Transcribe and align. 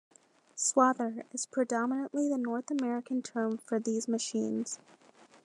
"Swather" 0.57 1.25
is 1.31 1.45
predominantly 1.45 2.27
the 2.27 2.39
North 2.39 2.71
American 2.71 3.21
term 3.21 3.59
for 3.59 3.79
these 3.79 4.07
machines. 4.07 4.79